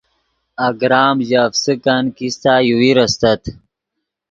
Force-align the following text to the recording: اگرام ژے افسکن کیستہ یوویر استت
اگرام 0.67 1.17
ژے 1.27 1.37
افسکن 1.47 2.03
کیستہ 2.15 2.53
یوویر 2.69 2.97
استت 3.05 3.41